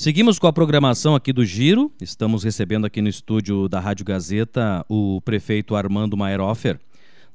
Seguimos 0.00 0.38
com 0.38 0.46
a 0.46 0.52
programação 0.52 1.14
aqui 1.14 1.30
do 1.30 1.44
Giro. 1.44 1.92
Estamos 2.00 2.42
recebendo 2.42 2.86
aqui 2.86 3.02
no 3.02 3.08
estúdio 3.10 3.68
da 3.68 3.78
Rádio 3.78 4.02
Gazeta 4.02 4.82
o 4.88 5.20
prefeito 5.20 5.76
Armando 5.76 6.16
Maierhofer. 6.16 6.80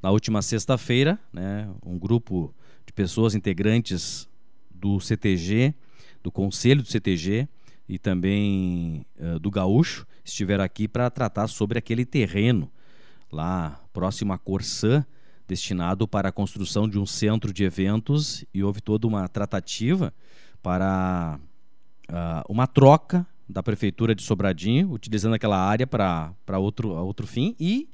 Na 0.01 0.09
última 0.09 0.41
sexta-feira, 0.41 1.19
né, 1.31 1.69
um 1.85 1.95
grupo 1.99 2.51
de 2.83 2.91
pessoas 2.91 3.35
integrantes 3.35 4.27
do 4.71 4.99
CTG, 4.99 5.75
do 6.23 6.31
Conselho 6.31 6.81
do 6.81 6.89
CTG 6.89 7.47
e 7.87 7.99
também 7.99 9.05
uh, 9.19 9.37
do 9.37 9.51
Gaúcho 9.51 10.07
estiveram 10.23 10.63
aqui 10.63 10.87
para 10.87 11.07
tratar 11.11 11.47
sobre 11.47 11.77
aquele 11.77 12.03
terreno 12.03 12.67
lá 13.31 13.79
próximo 13.93 14.33
a 14.33 14.39
Corsã, 14.39 15.05
destinado 15.47 16.07
para 16.07 16.29
a 16.29 16.31
construção 16.31 16.89
de 16.89 16.97
um 16.97 17.05
centro 17.05 17.53
de 17.53 17.63
eventos 17.63 18.43
e 18.51 18.63
houve 18.63 18.81
toda 18.81 19.05
uma 19.05 19.27
tratativa 19.27 20.11
para 20.63 21.39
uh, 22.09 22.43
uma 22.49 22.67
troca 22.67 23.25
da 23.47 23.61
prefeitura 23.61 24.15
de 24.15 24.23
Sobradinho, 24.23 24.91
utilizando 24.91 25.33
aquela 25.33 25.57
área 25.57 25.85
para 25.85 26.33
outro, 26.57 26.89
outro 26.89 27.27
fim, 27.27 27.55
e, 27.59 27.87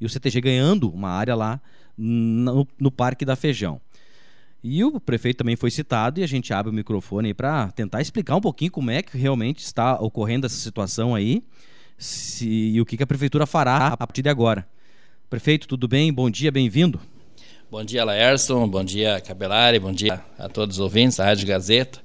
e 0.00 0.06
o 0.06 0.08
CTG 0.08 0.40
ganhando 0.40 0.88
uma 0.88 1.10
área 1.10 1.34
lá 1.34 1.60
no, 1.96 2.66
no 2.78 2.90
Parque 2.90 3.24
da 3.24 3.36
Feijão. 3.36 3.80
E 4.62 4.82
o 4.82 4.98
prefeito 4.98 5.38
também 5.38 5.56
foi 5.56 5.70
citado 5.70 6.20
e 6.20 6.22
a 6.22 6.26
gente 6.26 6.52
abre 6.54 6.70
o 6.70 6.74
microfone 6.74 7.34
para 7.34 7.70
tentar 7.72 8.00
explicar 8.00 8.34
um 8.36 8.40
pouquinho 8.40 8.70
como 8.70 8.90
é 8.90 9.02
que 9.02 9.18
realmente 9.18 9.58
está 9.58 10.00
ocorrendo 10.00 10.46
essa 10.46 10.56
situação 10.56 11.14
aí 11.14 11.42
se, 11.98 12.48
e 12.48 12.80
o 12.80 12.86
que, 12.86 12.96
que 12.96 13.02
a 13.02 13.06
prefeitura 13.06 13.46
fará 13.46 13.88
a 13.88 13.96
partir 13.96 14.22
de 14.22 14.30
agora. 14.30 14.66
Prefeito, 15.28 15.68
tudo 15.68 15.86
bem? 15.86 16.10
Bom 16.10 16.30
dia, 16.30 16.50
bem-vindo. 16.50 16.98
Bom 17.70 17.84
dia, 17.84 18.04
Laerson. 18.04 18.66
Bom 18.66 18.84
dia, 18.84 19.20
Cabelari. 19.20 19.78
Bom 19.78 19.92
dia 19.92 20.24
a 20.38 20.48
todos 20.48 20.76
os 20.76 20.80
ouvintes 20.80 21.18
da 21.18 21.24
Rádio 21.24 21.46
Gazeta. 21.46 22.00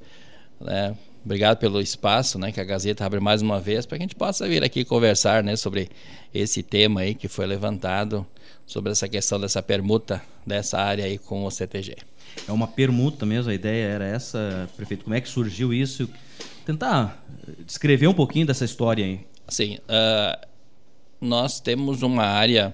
Né? 0.60 0.98
Obrigado 1.24 1.58
pelo 1.58 1.82
espaço, 1.82 2.40
né, 2.40 2.52
que 2.52 2.62
a 2.62 2.64
Gazeta 2.64 3.06
abre 3.06 3.20
mais 3.20 3.42
uma 3.42 3.60
vez 3.60 3.86
para 3.86 3.98
que 3.98 4.04
a 4.04 4.08
gente 4.08 4.16
possa 4.16 4.48
vir 4.48 4.64
aqui 4.64 4.86
conversar, 4.86 5.44
né, 5.44 5.56
sobre 5.56 5.90
esse 6.34 6.64
tema 6.64 7.02
aí 7.02 7.14
que 7.14 7.28
foi 7.28 7.46
levantado 7.46 8.26
sobre 8.66 8.92
essa 8.92 9.08
questão 9.08 9.40
dessa 9.40 9.62
permuta 9.62 10.22
dessa 10.46 10.80
área 10.80 11.06
aí 11.06 11.18
com 11.18 11.44
o 11.44 11.52
CTG. 11.52 11.98
É 12.48 12.52
uma 12.52 12.68
permuta 12.68 13.26
mesmo, 13.26 13.52
a 13.52 13.54
ideia 13.54 13.86
era 13.88 14.06
essa, 14.06 14.70
prefeito. 14.78 15.04
Como 15.04 15.16
é 15.16 15.22
que 15.22 15.28
surgiu 15.28 15.74
isso? 15.74 16.10
Tentar 16.66 17.24
descrever 17.66 18.08
um 18.08 18.14
pouquinho 18.14 18.46
dessa 18.46 18.64
história 18.64 19.04
aí. 19.04 19.20
Sim, 19.48 19.78
uh, 19.90 20.48
nós 21.20 21.60
temos 21.60 22.02
uma 22.04 22.24
área 22.24 22.74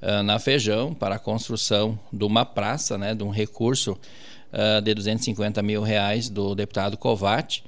uh, 0.00 0.22
na 0.22 0.38
Feijão 0.38 0.94
para 0.94 1.16
a 1.16 1.18
construção 1.18 1.98
de 2.12 2.24
uma 2.24 2.44
praça, 2.44 2.96
né, 2.96 3.14
de 3.14 3.22
um 3.22 3.30
recurso 3.30 3.92
uh, 4.52 4.80
de 4.80 4.94
250 4.94 5.62
mil 5.62 5.82
reais 5.82 6.28
do 6.28 6.54
deputado 6.54 6.96
Covatti. 6.96 7.62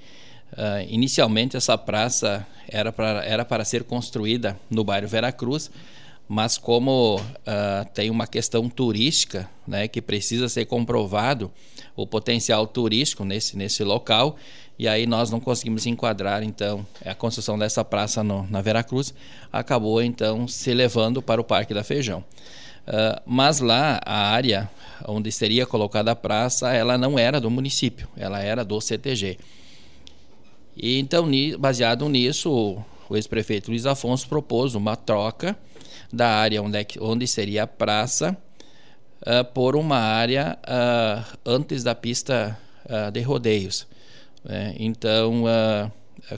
Uh, 0.53 0.87
inicialmente 0.89 1.57
essa 1.57 1.77
praça 1.77 2.47
era 2.69 2.93
para, 2.93 3.25
era 3.25 3.45
para 3.45 3.65
ser 3.65 3.85
construída 3.85 4.59
no 4.71 4.85
bairro 4.85 5.09
Veracruz, 5.09 5.71
mas 6.29 6.59
como 6.59 7.17
uh, 7.17 7.85
tem 7.95 8.11
uma 8.11 8.27
questão 8.27 8.69
turística, 8.69 9.49
né, 9.67 9.87
que 9.87 10.03
precisa 10.03 10.49
ser 10.49 10.65
comprovado 10.67 11.51
o 11.95 12.07
potencial 12.07 12.67
turístico 12.67 13.25
nesse, 13.25 13.57
nesse 13.57 13.85
local, 13.85 14.37
e 14.79 14.87
aí 14.87 15.07
nós 15.07 15.31
não 15.31 15.41
conseguimos 15.41 15.87
enquadrar 15.87 16.43
então 16.43 16.87
a 17.05 17.15
construção 17.15 17.59
dessa 17.59 17.85
praça 17.85 18.23
no, 18.23 18.47
na 18.51 18.61
Veracruz, 18.61 19.15
acabou 19.53 20.03
então 20.03 20.47
se 20.49 20.75
levando 20.75 21.23
para 21.23 21.41
o 21.41 21.45
Parque 21.45 21.73
da 21.73 21.85
Feijão. 21.85 22.25
Uh, 22.87 23.21
mas 23.25 23.59
lá 23.59 24.01
a 24.05 24.29
área 24.29 24.71
onde 25.07 25.33
seria 25.33 25.67
colocada 25.67 26.13
a 26.13 26.17
praça, 26.17 26.73
ela 26.73 26.97
não 26.97 27.19
era 27.19 27.41
do 27.41 27.51
município, 27.51 28.09
ela 28.17 28.41
era 28.41 28.65
do 28.65 28.81
CTG. 28.81 29.39
E 30.77 30.99
então, 30.99 31.27
baseado 31.59 32.07
nisso, 32.09 32.79
o 33.09 33.17
ex-prefeito 33.17 33.71
Luiz 33.71 33.87
Afonso 33.87 34.29
propôs 34.29 34.75
uma 34.75 34.95
troca 34.95 35.57
da 36.13 36.29
área 36.29 36.63
onde, 36.63 36.79
é 36.79 36.87
onde 37.01 37.27
seria 37.27 37.63
a 37.63 37.67
praça 37.67 38.37
uh, 39.23 39.45
por 39.53 39.75
uma 39.75 39.97
área 39.97 40.59
uh, 40.63 41.39
antes 41.45 41.83
da 41.83 41.95
pista 41.95 42.59
uh, 42.85 43.11
de 43.11 43.21
rodeios. 43.21 43.87
É, 44.49 44.77
então, 44.79 45.43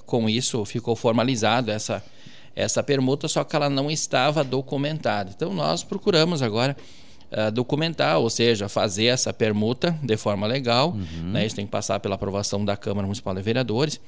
com 0.07 0.31
isso, 0.31 0.65
ficou 0.65 0.97
formalizado 0.97 1.71
essa, 1.71 2.03
essa 2.57 2.83
permuta, 2.83 3.29
só 3.29 3.45
que 3.45 3.55
ela 3.55 3.69
não 3.69 3.91
estava 3.91 4.43
documentada. 4.43 5.31
Então, 5.37 5.53
nós 5.53 5.83
procuramos 5.83 6.41
agora 6.41 6.75
documentar, 7.53 8.19
ou 8.19 8.31
seja, 8.31 8.67
fazer 8.67 9.07
essa 9.07 9.31
permuta 9.31 9.95
de 10.03 10.17
forma 10.17 10.47
legal. 10.47 10.93
Uhum. 10.93 11.33
Né? 11.33 11.45
Isso 11.45 11.55
tem 11.55 11.67
que 11.67 11.71
passar 11.71 12.01
pela 12.01 12.15
aprovação 12.15 12.65
da 12.65 12.79
Câmara 12.79 13.07
Municipal 13.07 13.35
de 13.35 13.43
Vereadores. 13.43 14.01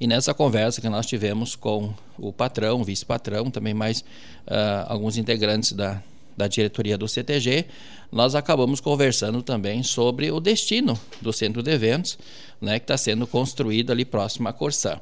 E 0.00 0.06
nessa 0.06 0.32
conversa 0.32 0.80
que 0.80 0.88
nós 0.88 1.04
tivemos 1.04 1.54
com 1.54 1.92
o 2.18 2.32
patrão, 2.32 2.82
vice-patrão, 2.82 3.50
também 3.50 3.74
mais 3.74 4.00
uh, 4.00 4.86
alguns 4.88 5.18
integrantes 5.18 5.72
da, 5.72 6.02
da 6.34 6.48
diretoria 6.48 6.96
do 6.96 7.06
CTG, 7.06 7.66
nós 8.10 8.34
acabamos 8.34 8.80
conversando 8.80 9.42
também 9.42 9.82
sobre 9.82 10.30
o 10.30 10.40
destino 10.40 10.98
do 11.20 11.34
centro 11.34 11.62
de 11.62 11.70
eventos, 11.70 12.18
né, 12.58 12.78
que 12.78 12.84
está 12.84 12.96
sendo 12.96 13.26
construído 13.26 13.90
ali 13.90 14.06
próximo 14.06 14.48
à 14.48 14.54
Corsã. 14.54 14.98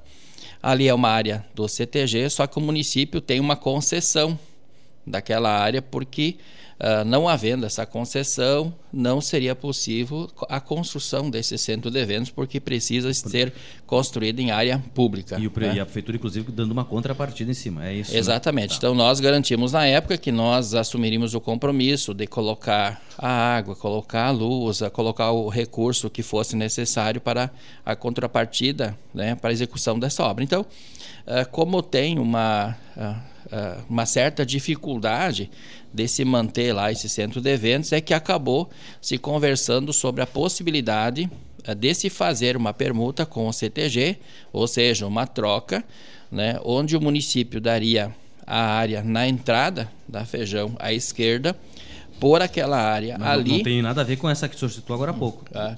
Ali 0.61 0.89
é 0.89 0.95
uma 0.95 1.09
área 1.09 1.47
do 1.55 1.69
CTG, 1.69 2.29
só 2.29 2.47
que 2.49 2.59
o 2.59 2.61
município 2.61 3.21
tem 3.21 3.39
uma 3.39 3.55
concessão 3.55 4.37
daquela 5.09 5.51
área 5.51 5.83
porque 5.83 6.37
Uh, 6.79 7.05
não 7.05 7.29
havendo 7.29 7.67
essa 7.67 7.85
concessão, 7.85 8.73
não 8.93 9.21
seria 9.21 9.53
possível 9.53 10.31
a 10.49 10.61
construção 10.61 11.29
desse 11.29 11.59
centro 11.59 11.91
de 11.91 11.99
eventos, 11.99 12.31
porque 12.31 12.61
precisa 12.61 13.13
ser 13.13 13.53
construído 13.85 14.39
em 14.39 14.53
área 14.53 14.81
pública. 14.95 15.37
E, 15.41 15.49
o, 15.49 15.53
né? 15.57 15.75
e 15.75 15.81
a 15.81 15.85
prefeitura, 15.85 16.17
inclusive, 16.17 16.53
dando 16.53 16.71
uma 16.71 16.85
contrapartida 16.85 17.51
em 17.51 17.55
cima, 17.55 17.85
é 17.85 17.95
isso? 17.95 18.13
Né? 18.13 18.19
Exatamente. 18.19 18.69
Né? 18.69 18.75
Tá. 18.75 18.77
Então, 18.77 18.95
nós 18.95 19.19
garantimos 19.19 19.73
na 19.73 19.87
época 19.87 20.17
que 20.17 20.31
nós 20.31 20.73
assumiríamos 20.73 21.35
o 21.35 21.41
compromisso 21.41 22.15
de 22.15 22.29
colocar 22.29 23.03
a 23.19 23.57
água, 23.57 23.75
colocar 23.75 24.27
a 24.27 24.31
luz, 24.31 24.81
a 24.81 24.89
colocar 24.89 25.33
o 25.33 25.49
recurso 25.49 26.09
que 26.09 26.23
fosse 26.23 26.55
necessário 26.55 27.21
para 27.21 27.51
a 27.85 27.97
contrapartida, 27.97 28.97
né, 29.13 29.35
para 29.35 29.51
a 29.51 29.53
execução 29.53 29.99
dessa 29.99 30.23
obra. 30.23 30.45
Então, 30.45 30.61
uh, 30.61 31.51
como 31.51 31.83
tem 31.83 32.21
uma. 32.21 32.77
Uh, 32.97 33.38
uh, 33.53 33.83
uma 33.89 34.07
certa 34.07 34.45
dificuldade 34.45 35.51
de 35.93 36.07
se 36.07 36.25
manter 36.25 36.73
lá 36.73 36.93
esse 36.93 37.09
centro 37.09 37.41
de 37.41 37.51
eventos 37.51 37.93
é 37.93 38.01
que 38.01 38.15
acabou 38.15 38.69
se 39.01 39.19
conversando 39.19 39.93
sobre 39.93 40.23
a 40.23 40.27
possibilidade 40.27 41.31
uh, 41.69 41.75
de 41.75 41.95
se 41.95 42.11
fazer 42.11 42.57
uma 42.57 42.73
permuta 42.73 43.27
com 43.27 43.49
o 43.49 43.53
CTG, 43.53 44.19
ou 44.53 44.67
seja, 44.67 45.07
uma 45.07 45.27
troca, 45.27 45.85
né, 46.31 46.61
onde 46.65 46.97
o 46.97 47.01
município 47.01 47.61
daria 47.61 48.15
a 48.47 48.61
área 48.61 49.03
na 49.03 49.29
entrada 49.29 49.91
da 50.09 50.25
Feijão 50.25 50.75
à 50.79 50.93
esquerda, 50.93 51.57
por 52.19 52.43
aquela 52.43 52.79
área 52.79 53.17
Mas 53.19 53.29
ali. 53.29 53.51
Não 53.51 53.63
tem 53.63 53.83
nada 53.83 54.01
a 54.01 54.05
ver 54.05 54.17
com 54.17 54.29
essa 54.29 54.49
que 54.49 54.57
o 54.57 54.59
senhor 54.59 54.71
citou 54.71 54.95
agora 54.95 55.11
há 55.13 55.15
pouco. 55.15 55.45
Ah. 55.55 55.77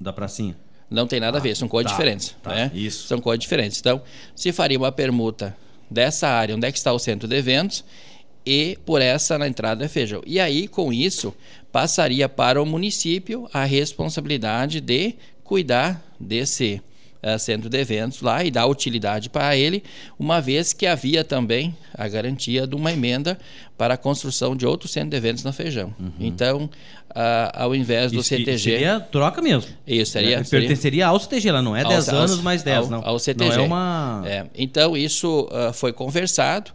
Da 0.00 0.12
pracinha. 0.12 0.56
Não 0.90 1.06
tem 1.06 1.20
nada 1.20 1.36
ah, 1.36 1.40
a 1.40 1.42
ver, 1.42 1.54
são 1.54 1.68
coisas 1.68 1.92
tá, 1.92 1.96
diferentes. 1.96 2.34
Tá, 2.42 2.54
né? 2.54 2.70
Isso. 2.74 3.06
São 3.06 3.20
coisas 3.20 3.40
diferentes. 3.40 3.78
Então, 3.78 4.00
se 4.34 4.52
faria 4.52 4.78
uma 4.78 4.90
permuta 4.90 5.54
dessa 5.90 6.28
área, 6.28 6.54
onde 6.54 6.66
é 6.66 6.72
que 6.72 6.78
está 6.78 6.92
o 6.92 6.98
centro 6.98 7.28
de 7.28 7.36
eventos, 7.36 7.84
e 8.44 8.78
por 8.86 9.02
essa 9.02 9.38
na 9.38 9.46
entrada 9.46 9.84
é 9.84 9.88
feijão. 9.88 10.22
E 10.26 10.40
aí, 10.40 10.66
com 10.66 10.92
isso, 10.92 11.34
passaria 11.70 12.28
para 12.28 12.62
o 12.62 12.66
município 12.66 13.48
a 13.52 13.64
responsabilidade 13.64 14.80
de 14.80 15.14
cuidar 15.44 16.02
desse 16.18 16.80
uh, 17.22 17.38
centro 17.38 17.68
de 17.68 17.78
eventos 17.78 18.20
lá 18.20 18.44
e 18.44 18.50
dar 18.50 18.66
utilidade 18.66 19.28
para 19.28 19.56
ele, 19.56 19.82
uma 20.18 20.40
vez 20.40 20.72
que 20.72 20.86
havia 20.86 21.24
também 21.24 21.76
a 21.94 22.08
garantia 22.08 22.66
de 22.66 22.74
uma 22.74 22.92
emenda 22.92 23.38
para 23.76 23.94
a 23.94 23.96
construção 23.96 24.56
de 24.56 24.66
outro 24.66 24.88
centro 24.88 25.10
de 25.10 25.16
eventos 25.16 25.44
na 25.44 25.52
Feijão. 25.52 25.94
Uhum. 25.98 26.12
Então, 26.18 26.64
uh, 27.10 27.50
ao 27.54 27.74
invés 27.74 28.12
do 28.12 28.20
isso, 28.20 28.28
CTG... 28.28 28.58
Seria 28.58 29.00
troca 29.00 29.40
mesmo. 29.40 29.70
Isso, 29.86 30.12
seria... 30.12 30.38
Pertenceria 30.38 30.76
seria, 30.76 31.06
ao 31.06 31.20
CTG, 31.20 31.48
ela 31.48 31.62
não 31.62 31.76
é 31.76 31.84
10 31.84 32.08
anos 32.08 32.40
mais 32.40 32.62
10, 32.62 32.78
ao, 32.78 32.90
não. 32.90 33.02
Ao 33.04 33.18
CTG. 33.18 33.56
Não 33.56 33.62
é 33.62 33.66
uma... 33.66 34.22
É, 34.26 34.46
então, 34.56 34.96
isso 34.96 35.48
uh, 35.52 35.72
foi 35.72 35.92
conversado, 35.92 36.72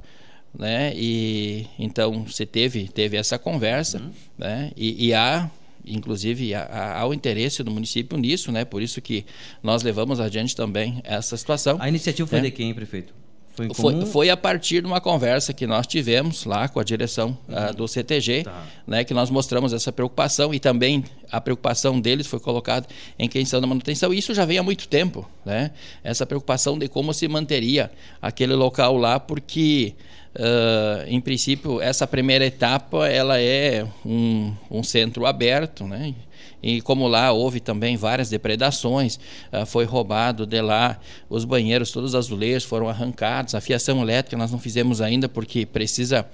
né? 0.57 0.93
E 0.95 1.65
então 1.79 2.27
se 2.27 2.45
teve 2.45 2.87
teve 2.87 3.17
essa 3.17 3.39
conversa, 3.39 3.97
uhum. 3.97 4.11
né? 4.37 4.71
E, 4.77 5.07
e 5.07 5.13
há 5.13 5.49
inclusive 5.85 6.53
há, 6.53 7.05
o 7.07 7.13
interesse 7.13 7.63
do 7.63 7.71
município 7.71 8.17
nisso, 8.17 8.51
né? 8.51 8.65
Por 8.65 8.81
isso 8.81 9.01
que 9.01 9.25
nós 9.61 9.83
levamos 9.83 10.19
adiante 10.19 10.55
também 10.55 11.01
essa 11.03 11.35
situação. 11.37 11.77
A 11.79 11.89
iniciativa 11.89 12.27
foi 12.27 12.39
é. 12.39 12.41
de 12.43 12.51
quem, 12.51 12.73
prefeito? 12.73 13.13
Foi, 13.55 13.71
foi, 13.71 14.05
foi, 14.07 14.29
a 14.31 14.37
partir 14.37 14.81
de 14.81 14.87
uma 14.87 14.99
conversa 14.99 15.53
que 15.53 15.67
nós 15.67 15.85
tivemos 15.85 16.43
lá 16.43 16.67
com 16.67 16.79
a 16.79 16.83
direção 16.83 17.37
uhum. 17.47 17.69
uh, 17.69 17.73
do 17.75 17.87
CTG, 17.87 18.45
tá. 18.45 18.65
né, 18.87 19.03
que 19.03 19.13
nós 19.13 19.29
mostramos 19.29 19.73
essa 19.73 19.91
preocupação 19.91 20.51
e 20.51 20.59
também 20.59 21.03
a 21.31 21.39
preocupação 21.39 22.01
deles 22.01 22.25
foi 22.25 22.39
colocada 22.39 22.87
em 23.17 23.29
questão 23.29 23.61
da 23.61 23.67
manutenção. 23.67 24.11
E 24.11 24.17
isso 24.17 24.33
já 24.33 24.43
vem 24.43 24.57
há 24.57 24.63
muito 24.63 24.87
tempo, 24.87 25.29
né? 25.45 25.69
Essa 26.03 26.25
preocupação 26.25 26.79
de 26.79 26.87
como 26.87 27.13
se 27.13 27.27
manteria 27.27 27.91
aquele 28.19 28.55
local 28.55 28.97
lá, 28.97 29.19
porque 29.19 29.93
Uh, 30.35 31.05
em 31.07 31.21
princípio, 31.21 31.79
essa 31.79 32.07
primeira 32.07 32.43
etapa 32.43 33.07
ela 33.07 33.39
é 33.39 33.85
um, 34.03 34.51
um 34.69 34.81
centro 34.81 35.27
aberto, 35.27 35.85
né? 35.85 36.15
E 36.61 36.81
como 36.81 37.07
lá 37.07 37.31
houve 37.31 37.59
também 37.59 37.95
várias 37.97 38.29
depredações, 38.29 39.19
uh, 39.51 39.65
foi 39.65 39.85
roubado 39.85 40.47
de 40.47 40.59
lá 40.59 40.99
os 41.29 41.45
banheiros, 41.45 41.91
todos 41.91 42.11
os 42.11 42.15
azulejos 42.15 42.63
foram 42.63 42.89
arrancados, 42.89 43.53
a 43.53 43.61
fiação 43.61 44.01
elétrica 44.01 44.35
nós 44.35 44.51
não 44.51 44.57
fizemos 44.57 45.01
ainda 45.01 45.29
porque 45.29 45.67
precisa 45.67 46.25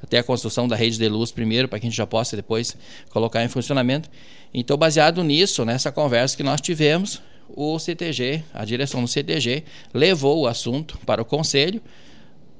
até 0.00 0.18
a 0.18 0.22
construção 0.22 0.68
da 0.68 0.76
rede 0.76 0.96
de 0.96 1.08
luz 1.08 1.32
primeiro, 1.32 1.66
para 1.66 1.80
que 1.80 1.86
a 1.86 1.88
gente 1.88 1.96
já 1.96 2.06
possa 2.06 2.36
depois 2.36 2.76
colocar 3.10 3.42
em 3.42 3.48
funcionamento. 3.48 4.08
Então, 4.54 4.76
baseado 4.76 5.24
nisso, 5.24 5.64
nessa 5.64 5.90
conversa 5.90 6.36
que 6.36 6.42
nós 6.42 6.60
tivemos, 6.60 7.20
o 7.48 7.78
CTG, 7.78 8.44
a 8.54 8.64
direção 8.64 9.02
do 9.02 9.08
CTG, 9.08 9.64
levou 9.92 10.42
o 10.42 10.46
assunto 10.46 10.98
para 11.04 11.20
o 11.20 11.24
conselho. 11.24 11.82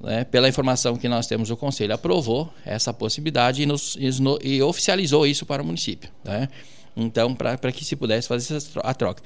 Né, 0.01 0.25
pela 0.25 0.49
informação 0.49 0.97
que 0.97 1.09
nós 1.09 1.27
temos, 1.27 1.51
o 1.51 1.57
conselho 1.57 1.93
aprovou 1.93 2.53
essa 2.65 2.95
possibilidade 2.95 3.63
e, 3.63 3.67
nos, 3.67 3.97
e 4.43 4.63
oficializou 4.63 5.27
isso 5.27 5.45
para 5.45 5.61
o 5.61 5.67
município. 5.67 6.09
Né? 6.25 6.49
Então, 6.97 7.35
para 7.35 7.73
que 7.73 7.85
se 7.85 7.97
pudesse 7.97 8.29
fazer 8.29 8.63
a 8.83 8.95
troca. 8.95 9.23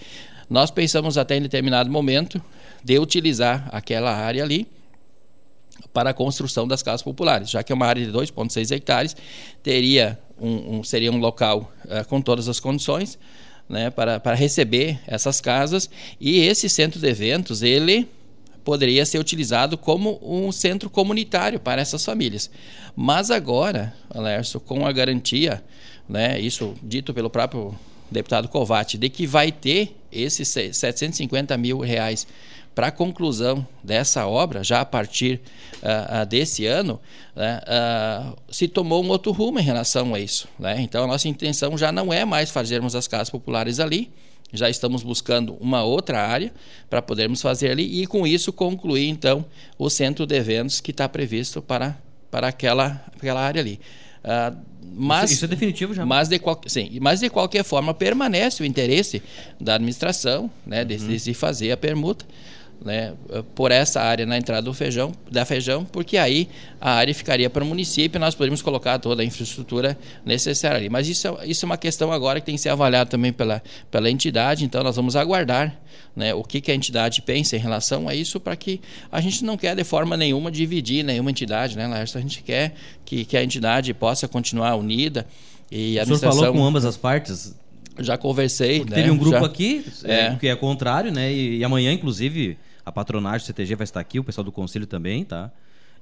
Nós 0.49 0.71
pensamos 0.71 1.17
até 1.19 1.37
em 1.37 1.43
determinado 1.43 1.91
momento 1.91 2.43
de 2.83 2.99
utilizar 2.99 3.69
aquela 3.71 4.15
área 4.15 4.43
ali 4.43 4.67
para 5.93 6.11
a 6.11 6.15
construção 6.15 6.67
das 6.67 6.83
casas 6.83 7.03
populares, 7.03 7.51
já 7.51 7.63
que 7.63 7.73
é 7.73 7.75
uma 7.75 7.87
área 7.87 8.05
de 8.05 8.13
2,6 8.13 8.75
hectares, 8.75 9.17
teria 9.63 10.19
um, 10.41 10.79
um, 10.79 10.85
seria 10.85 11.11
um 11.13 11.19
local 11.19 11.73
uh, 11.85 12.07
com 12.09 12.21
todas 12.21 12.49
as 12.49 12.59
condições 12.61 13.19
né, 13.69 13.91
para, 13.91 14.21
para 14.21 14.35
receber 14.35 15.01
essas 15.07 15.41
casas 15.41 15.89
e 16.21 16.41
esse 16.41 16.69
centro 16.69 17.01
de 17.01 17.09
eventos 17.09 17.63
ele 17.63 18.09
poderia 18.65 19.05
ser 19.05 19.19
utilizado 19.19 19.77
como 19.77 20.19
um 20.23 20.53
centro 20.53 20.89
comunitário 20.89 21.59
para 21.61 21.81
essas 21.81 22.05
famílias. 22.05 22.51
Mas 22.95 23.31
agora, 23.31 23.95
Alércio, 24.11 24.61
com 24.61 24.87
a 24.87 24.93
garantia, 24.93 25.63
né, 26.09 26.39
isso 26.41 26.75
dito 26.83 27.13
pelo 27.13 27.31
próprio 27.31 27.75
deputado 28.11 28.49
Covatti, 28.49 28.99
de 28.99 29.09
que 29.09 29.27
vai 29.27 29.51
ter 29.51 29.97
esses 30.11 30.49
750 30.49 31.57
mil 31.57 31.81
reais 31.81 32.27
para 32.75 32.89
a 32.89 32.91
conclusão 32.91 33.67
dessa 33.83 34.27
obra, 34.27 34.65
já 34.65 34.81
a 34.81 34.85
partir 34.85 35.41
uh, 35.83 36.25
desse 36.27 36.67
ano, 36.67 36.99
né, 37.35 37.61
uh, 37.67 38.37
se 38.51 38.67
tomou 38.67 39.05
um 39.05 39.09
outro 39.09 39.31
rumo 39.33 39.59
em 39.59 39.63
relação 39.63 40.15
a 40.15 40.21
isso. 40.21 40.49
Né? 40.59 40.81
Então, 40.81 41.05
a 41.05 41.07
nossa 41.07 41.29
intenção 41.29 41.77
já 41.77 41.93
não 41.93 42.13
é 42.13 42.25
mais 42.25 42.51
fazermos 42.51 42.95
as 42.95 43.07
casas 43.07 43.31
populares 43.31 43.79
ali, 43.79 44.11
já 44.53 44.69
estamos 44.69 45.03
buscando 45.03 45.55
uma 45.55 45.83
outra 45.83 46.21
área 46.21 46.53
para 46.91 47.01
podermos 47.01 47.41
fazer 47.41 47.71
ali 47.71 48.03
e, 48.03 48.07
com 48.07 48.27
isso, 48.27 48.53
concluir, 48.53 49.09
então, 49.09 49.45
o 49.79 49.89
centro 49.89 50.27
de 50.27 50.37
eventos 50.37 50.81
que 50.81 50.91
está 50.91 51.09
previsto 51.09 51.63
para, 51.63 51.99
para 52.31 52.49
aquela, 52.49 53.05
aquela 53.17 53.41
área 53.41 53.61
ali. 53.61 53.81
mas, 54.95 55.31
isso, 55.31 55.35
isso, 55.35 55.45
é 55.47 55.49
definitivo 55.49 55.95
já? 55.95 56.05
Mas 56.05 56.29
de, 56.29 56.39
qual, 56.39 56.61
sim, 56.67 56.99
mas, 57.01 57.21
de 57.21 57.31
qualquer 57.31 57.65
forma, 57.65 57.95
permanece 57.95 58.63
o 58.63 58.67
interesse 58.67 59.23
da 59.61 59.75
administração 59.75 60.51
né, 60.67 60.85
de, 60.85 60.97
uhum. 60.97 61.09
de 61.09 61.19
se 61.19 61.35
fazer 61.35 61.73
a 61.73 61.77
permuta 61.77 62.25
né, 62.85 63.15
por 63.55 63.71
essa 63.71 64.01
área 64.01 64.27
na 64.27 64.37
entrada 64.37 64.63
do 64.63 64.75
feijão, 64.75 65.13
da 65.31 65.45
feijão, 65.45 65.85
porque 65.85 66.17
aí 66.17 66.49
a 66.81 66.93
área 66.93 67.15
ficaria 67.15 67.49
para 67.49 67.63
o 67.63 67.67
município 67.67 68.19
e 68.19 68.21
nós 68.21 68.35
poderíamos 68.35 68.63
colocar 68.63 68.99
toda 68.99 69.23
a 69.23 69.25
infraestrutura 69.25 69.99
necessária 70.25 70.79
ali. 70.79 70.89
Mas 70.89 71.09
isso, 71.09 71.29
é, 71.29 71.47
isso 71.47 71.65
é 71.65 71.67
uma 71.67 71.77
questão 71.77 72.13
agora 72.13 72.41
que 72.41 72.47
tem 72.47 72.55
que 72.55 72.61
ser 72.61 72.71
avaliada 72.71 73.09
também 73.09 73.33
pela, 73.33 73.63
pela 73.91 74.11
entidade, 74.11 74.65
então 74.65 74.83
nós 74.83 74.97
vamos 74.97 75.17
aguardar 75.17 75.81
né, 76.15 76.35
o 76.35 76.43
que, 76.43 76.61
que 76.61 76.71
a 76.71 76.75
entidade 76.75 77.23
pensa 77.23 77.57
em 77.57 77.59
relação 77.59 78.09
a 78.09 78.15
isso, 78.15 78.39
para 78.39 78.55
que 78.55 78.81
a 79.11 79.21
gente 79.21 79.45
não 79.45 79.57
quer 79.57 79.75
de 79.75 79.85
forma 79.85 80.17
nenhuma 80.17 80.51
dividir 80.51 81.05
nenhuma 81.05 81.31
entidade, 81.31 81.77
né, 81.77 81.87
Lércio? 81.87 82.19
A 82.19 82.21
gente 82.21 82.43
quer 82.43 82.75
que, 83.05 83.25
que 83.25 83.37
a 83.37 83.43
entidade 83.43 83.93
possa 83.95 84.29
continuar 84.29 84.75
unida. 84.77 85.27
E 85.71 85.99
a 85.99 86.03
o 86.03 86.07
senhor 86.07 86.19
falou 86.19 86.53
com 86.53 86.65
ambas 86.65 86.85
as 86.85 86.97
partes? 86.97 87.55
Já 87.99 88.17
conversei. 88.17 88.81
Né? 88.81 88.97
Teve 88.97 89.11
um 89.11 89.17
grupo 89.17 89.39
já, 89.39 89.47
aqui 89.47 89.85
é. 90.05 90.35
que 90.37 90.49
é 90.49 90.57
contrário, 90.57 91.13
né? 91.13 91.33
E, 91.33 91.59
e 91.59 91.65
amanhã, 91.65 91.93
inclusive, 91.93 92.59
a 92.85 92.93
patronagem 92.93 93.45
do 93.45 93.47
CTG 93.47 93.75
vai 93.75 93.85
estar 93.85 94.01
aqui, 94.01 94.19
o 94.19 94.25
pessoal 94.25 94.45
do 94.45 94.53
conselho 94.53 94.87
também, 94.87 95.25
tá? 95.25 95.51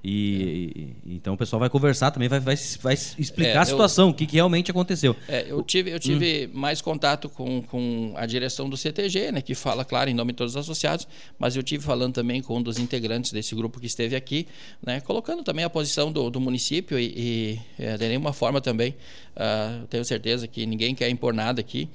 E, 0.02 0.96
e, 1.04 1.14
então 1.16 1.34
o 1.34 1.36
pessoal 1.36 1.60
vai 1.60 1.68
conversar 1.68 2.10
também, 2.10 2.26
vai, 2.26 2.40
vai, 2.40 2.56
vai 2.80 2.94
explicar 2.94 3.50
é, 3.50 3.58
a 3.58 3.64
situação, 3.66 4.06
eu, 4.06 4.10
o 4.12 4.14
que, 4.14 4.24
que, 4.24 4.34
realmente 4.34 4.70
aconteceu. 4.70 5.14
É, 5.28 5.46
eu 5.48 5.62
tive, 5.62 5.90
eu 5.90 6.00
tive 6.00 6.46
hum. 6.46 6.58
mais 6.58 6.80
contato 6.80 7.28
com, 7.28 7.62
com 7.62 8.14
a 8.16 8.24
direção 8.24 8.68
do 8.68 8.78
CTG, 8.78 9.30
né, 9.30 9.42
que 9.42 9.54
fala, 9.54 9.84
claro, 9.84 10.08
em 10.08 10.14
nome 10.14 10.32
de 10.32 10.38
todos 10.38 10.54
os 10.54 10.60
associados, 10.60 11.06
mas 11.38 11.54
eu 11.54 11.62
tive 11.62 11.84
falando 11.84 12.14
também 12.14 12.40
com 12.40 12.56
um 12.56 12.62
dos 12.62 12.78
integrantes 12.78 13.30
desse 13.30 13.54
grupo 13.54 13.78
que 13.78 13.86
esteve 13.86 14.16
aqui, 14.16 14.48
né, 14.84 15.00
colocando 15.00 15.42
também 15.42 15.66
a 15.66 15.70
posição 15.70 16.10
do, 16.10 16.30
do 16.30 16.40
município 16.40 16.98
e, 16.98 17.12
e 17.14 17.60
é, 17.78 17.98
de 17.98 18.08
nenhuma 18.08 18.32
forma 18.32 18.60
também, 18.60 18.96
uh, 19.36 19.86
tenho 19.88 20.04
certeza 20.04 20.48
que 20.48 20.64
ninguém 20.64 20.94
quer 20.94 21.10
impor 21.10 21.34
nada 21.34 21.60
aqui. 21.60 21.90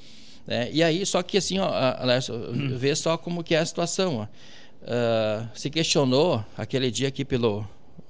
Né, 0.45 0.69
e 0.71 0.83
aí, 0.83 1.03
só 1.07 1.23
que 1.23 1.39
assim, 1.39 1.57
ó, 1.57 1.67
Alessio, 1.97 2.35
hum. 2.35 2.77
vê 2.77 2.95
só 2.95 3.17
como 3.17 3.43
que 3.43 3.55
é 3.55 3.57
a 3.57 3.65
situação. 3.65 4.17
Ó 4.17 4.27
uh, 4.85 5.47
se 5.53 5.69
questionou 5.69 6.43
aquele 6.57 6.89
dia 6.89 7.09
aqui 7.09 7.25
pelo 7.25 7.67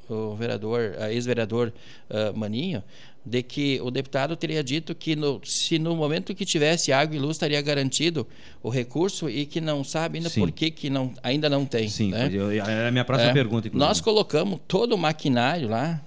o 0.08 0.36
vereador, 0.36 0.96
ex-vereador 1.10 1.74
uh, 2.10 2.38
Maninho, 2.38 2.84
de 3.26 3.42
que 3.42 3.82
o 3.82 3.90
deputado 3.90 4.36
teria 4.36 4.64
dito 4.64 4.94
que 4.94 5.16
no, 5.16 5.42
se 5.44 5.80
no 5.80 5.96
momento 5.96 6.36
que 6.36 6.46
tivesse 6.46 6.94
água 6.94 7.16
e 7.16 7.20
luz 7.20 7.38
estaria 7.38 7.60
garantido 7.60 8.28
o 8.62 8.70
recurso 8.70 9.28
e 9.28 9.48
que 9.48 9.60
não 9.60 9.84
sabe 9.84 10.20
ainda 10.20 10.30
Sim. 10.30 10.42
por 10.42 10.52
que, 10.52 10.70
que 10.70 10.90
não, 10.92 11.12
ainda 11.24 11.50
não 11.50 11.66
tem. 11.66 11.90
Sim, 11.90 12.12
né? 12.12 12.30
era 12.68 12.90
a 12.90 12.92
minha 12.92 13.04
próxima 13.04 13.32
é, 13.32 13.34
pergunta. 13.34 13.68
Inclusive. 13.68 13.88
Nós 13.88 14.00
colocamos 14.00 14.60
todo 14.68 14.94
o 14.94 14.98
maquinário 14.98 15.68
lá 15.70 16.00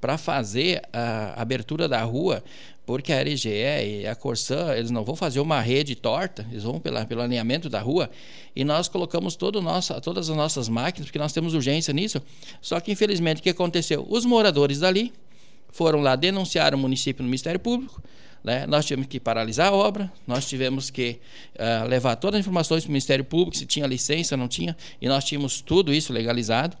para 0.00 0.18
fazer 0.18 0.82
a 0.92 1.40
abertura 1.40 1.88
da 1.88 2.02
rua 2.02 2.42
porque 2.86 3.12
a 3.12 3.22
RGE 3.22 3.48
e 3.48 4.06
a 4.06 4.14
Corsã, 4.14 4.74
eles 4.74 4.90
não 4.90 5.04
vão 5.04 5.16
fazer 5.16 5.40
uma 5.40 5.60
rede 5.60 5.94
torta, 5.94 6.46
eles 6.50 6.64
vão 6.64 6.78
pela, 6.78 7.06
pelo 7.06 7.22
alinhamento 7.22 7.68
da 7.68 7.80
rua, 7.80 8.10
e 8.54 8.64
nós 8.64 8.88
colocamos 8.88 9.36
todo 9.36 9.62
nosso, 9.62 9.98
todas 10.00 10.28
as 10.28 10.36
nossas 10.36 10.68
máquinas, 10.68 11.06
porque 11.06 11.18
nós 11.18 11.32
temos 11.32 11.54
urgência 11.54 11.94
nisso. 11.94 12.20
Só 12.60 12.78
que, 12.80 12.92
infelizmente, 12.92 13.40
o 13.40 13.42
que 13.42 13.50
aconteceu? 13.50 14.06
Os 14.08 14.24
moradores 14.26 14.80
dali 14.80 15.12
foram 15.70 16.00
lá 16.00 16.14
denunciar 16.14 16.74
o 16.74 16.78
município 16.78 17.22
no 17.22 17.28
Ministério 17.28 17.58
Público, 17.58 18.02
né? 18.44 18.66
nós 18.66 18.84
tivemos 18.84 19.08
que 19.08 19.18
paralisar 19.18 19.68
a 19.68 19.72
obra, 19.72 20.12
nós 20.26 20.46
tivemos 20.46 20.90
que 20.90 21.18
uh, 21.54 21.88
levar 21.88 22.16
todas 22.16 22.38
as 22.38 22.44
informações 22.44 22.84
para 22.84 22.90
o 22.90 22.92
Ministério 22.92 23.24
Público, 23.24 23.56
se 23.56 23.64
tinha 23.64 23.86
licença, 23.86 24.36
não 24.36 24.46
tinha, 24.46 24.76
e 25.00 25.08
nós 25.08 25.24
tínhamos 25.24 25.62
tudo 25.62 25.92
isso 25.94 26.12
legalizado. 26.12 26.76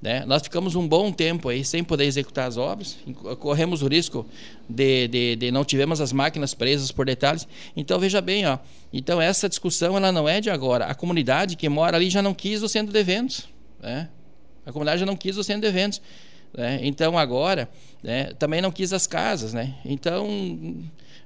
Né? 0.00 0.24
Nós 0.24 0.42
ficamos 0.42 0.74
um 0.74 0.88
bom 0.88 1.12
tempo 1.12 1.50
aí 1.50 1.62
sem 1.62 1.84
poder 1.84 2.04
executar 2.04 2.48
as 2.48 2.56
obras, 2.56 2.96
corremos 3.38 3.82
o 3.82 3.86
risco 3.86 4.26
de, 4.66 5.06
de, 5.08 5.36
de, 5.36 5.50
não 5.50 5.62
tivemos 5.62 6.00
as 6.00 6.10
máquinas 6.10 6.54
presas 6.54 6.90
por 6.90 7.04
detalhes. 7.04 7.46
Então 7.76 7.98
veja 7.98 8.20
bem, 8.22 8.46
ó, 8.46 8.58
então 8.90 9.20
essa 9.20 9.46
discussão 9.46 9.98
ela 9.98 10.10
não 10.10 10.26
é 10.26 10.40
de 10.40 10.48
agora. 10.48 10.86
A 10.86 10.94
comunidade 10.94 11.54
que 11.54 11.68
mora 11.68 11.98
ali 11.98 12.08
já 12.08 12.22
não 12.22 12.32
quis 12.32 12.62
o 12.62 12.68
centro 12.68 12.92
de 12.92 12.98
eventos, 12.98 13.46
né? 13.78 14.08
A 14.64 14.72
comunidade 14.72 15.00
já 15.00 15.06
não 15.06 15.16
quis 15.16 15.36
o 15.36 15.44
centro 15.44 15.62
de 15.62 15.68
eventos, 15.68 16.00
né? 16.56 16.80
Então 16.82 17.18
agora, 17.18 17.68
né, 18.02 18.32
também 18.38 18.62
não 18.62 18.70
quis 18.70 18.94
as 18.94 19.06
casas, 19.06 19.52
né? 19.52 19.74
Então 19.84 20.26